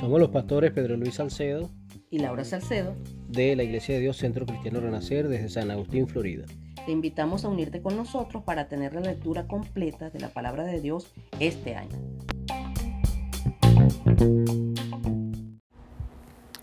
Somos 0.00 0.20
los 0.20 0.30
pastores 0.30 0.72
Pedro 0.72 0.96
Luis 0.96 1.14
Salcedo 1.14 1.70
y 2.10 2.18
Laura 2.18 2.44
Salcedo 2.44 2.94
de 3.28 3.54
la 3.54 3.62
Iglesia 3.62 3.94
de 3.94 4.00
Dios 4.00 4.16
Centro 4.16 4.46
Cristiano 4.46 4.80
Renacer 4.80 5.28
desde 5.28 5.48
San 5.48 5.70
Agustín, 5.70 6.08
Florida. 6.08 6.46
Te 6.86 6.92
invitamos 6.92 7.44
a 7.44 7.48
unirte 7.48 7.82
con 7.82 7.96
nosotros 7.96 8.42
para 8.42 8.68
tener 8.68 8.94
la 8.94 9.02
lectura 9.02 9.46
completa 9.46 10.10
de 10.10 10.20
la 10.20 10.28
palabra 10.30 10.64
de 10.64 10.80
Dios 10.80 11.12
este 11.38 11.76
año. 11.76 11.96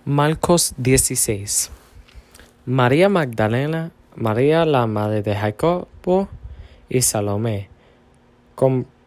Marcos 0.03 0.73
16 0.77 1.71
María 2.65 3.09
Magdalena, 3.09 3.91
María 4.15 4.65
la 4.65 4.87
madre 4.87 5.21
de 5.21 5.35
Jacobo 5.35 6.27
y 6.89 7.01
Salomé 7.01 7.69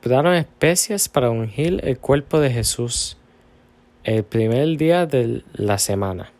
compraron 0.01 0.35
especias 0.35 1.09
para 1.09 1.29
ungir 1.29 1.81
el 1.83 1.99
cuerpo 1.99 2.39
de 2.39 2.53
Jesús 2.53 3.17
el 4.05 4.23
primer 4.23 4.77
día 4.77 5.07
de 5.07 5.43
la 5.55 5.79
semana. 5.79 6.31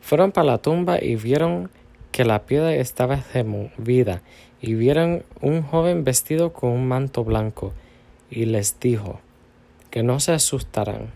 Fueron 0.00 0.32
para 0.32 0.46
la 0.46 0.58
tumba 0.58 0.98
y 1.02 1.16
vieron 1.16 1.70
que 2.10 2.24
la 2.24 2.46
piedra 2.46 2.74
estaba 2.74 3.22
removida 3.34 4.22
y 4.62 4.72
vieron 4.72 5.24
un 5.42 5.60
joven 5.60 6.04
vestido 6.04 6.54
con 6.54 6.70
un 6.70 6.88
manto 6.88 7.22
blanco 7.22 7.74
y 8.30 8.46
les 8.46 8.80
dijo 8.80 9.20
que 9.90 10.02
no 10.02 10.18
se 10.18 10.32
asustaran. 10.32 11.10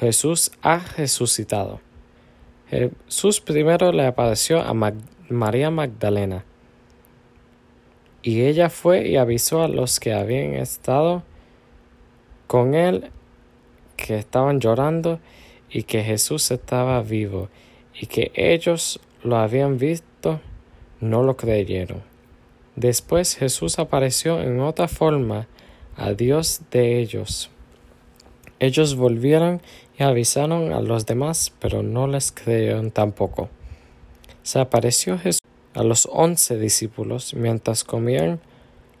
Jesús 0.00 0.50
ha 0.60 0.80
resucitado. 0.96 1.80
Jesús 2.68 3.40
primero 3.40 3.92
le 3.92 4.06
apareció 4.06 4.60
a 4.60 4.74
María 5.28 5.70
Magdalena 5.70 6.44
y 8.22 8.42
ella 8.42 8.70
fue 8.70 9.08
y 9.08 9.16
avisó 9.16 9.62
a 9.62 9.68
los 9.68 10.00
que 10.00 10.12
habían 10.12 10.54
estado 10.54 11.22
con 12.46 12.74
él 12.74 13.10
que 13.96 14.16
estaban 14.16 14.60
llorando 14.60 15.20
y 15.70 15.82
que 15.82 16.02
Jesús 16.02 16.50
estaba 16.50 17.02
vivo 17.02 17.48
y 17.94 18.06
que 18.06 18.30
ellos 18.34 19.00
lo 19.22 19.36
habían 19.36 19.78
visto, 19.78 20.40
no 21.00 21.22
lo 21.22 21.36
creyeron. 21.36 22.02
Después 22.76 23.36
Jesús 23.36 23.78
apareció 23.78 24.40
en 24.40 24.60
otra 24.60 24.88
forma 24.88 25.48
a 25.96 26.12
Dios 26.12 26.62
de 26.70 27.00
ellos. 27.00 27.50
Ellos 28.60 28.94
volvieron 28.94 29.60
y 29.98 30.04
avisaron 30.04 30.72
a 30.72 30.80
los 30.80 31.06
demás, 31.06 31.52
pero 31.58 31.82
no 31.82 32.06
les 32.06 32.30
creyeron 32.30 32.90
tampoco. 32.92 33.48
Se 34.42 34.60
apareció 34.60 35.18
Jesús 35.18 35.37
a 35.78 35.84
los 35.84 36.08
once 36.10 36.58
discípulos 36.58 37.34
mientras 37.34 37.84
comían, 37.84 38.40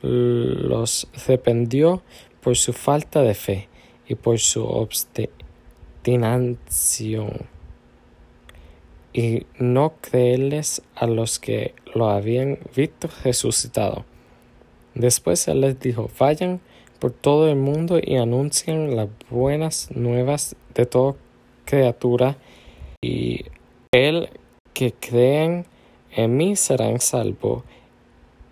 los 0.00 1.08
arrepentió 1.12 2.04
por 2.40 2.56
su 2.56 2.72
falta 2.72 3.22
de 3.22 3.34
fe 3.34 3.68
y 4.06 4.14
por 4.14 4.38
su 4.38 4.64
obstinación 4.64 5.38
y 9.12 9.44
no 9.58 9.94
creerles 10.00 10.82
a 10.94 11.08
los 11.08 11.40
que 11.40 11.74
lo 11.96 12.10
habían 12.10 12.60
visto 12.76 13.08
resucitado. 13.24 14.04
Después 14.94 15.48
él 15.48 15.62
les 15.62 15.80
dijo, 15.80 16.08
vayan 16.16 16.60
por 17.00 17.10
todo 17.10 17.48
el 17.48 17.56
mundo 17.56 17.98
y 18.00 18.14
anuncien 18.14 18.94
las 18.94 19.08
buenas 19.30 19.90
nuevas 19.90 20.54
de 20.74 20.86
toda 20.86 21.16
criatura 21.64 22.36
y 23.00 23.46
el 23.90 24.28
que 24.74 24.92
crean 24.92 25.66
en 26.12 26.36
mí 26.36 26.56
serán 26.56 27.00
salvos 27.00 27.62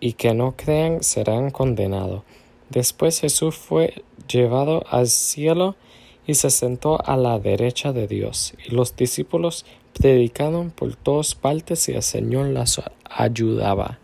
y 0.01 0.13
que 0.15 0.35
no 0.35 0.55
crean 0.57 1.03
serán 1.03 1.51
condenados. 1.51 2.23
Después 2.71 3.21
Jesús 3.21 3.57
fue 3.57 4.03
llevado 4.29 4.85
al 4.91 5.07
cielo 5.07 5.77
y 6.27 6.35
se 6.35 6.51
sentó 6.51 6.99
a 7.07 7.17
la 7.17 7.39
derecha 7.39 7.93
de 7.93 8.09
Dios, 8.09 8.55
y 8.67 8.75
los 8.75 8.97
discípulos 8.97 9.65
predicaron 9.93 10.71
por 10.71 10.97
todas 10.97 11.35
partes 11.35 11.89
y 11.89 11.93
el 11.93 12.03
Señor 12.03 12.49
las 12.49 12.83
ayudaba. 13.05 13.99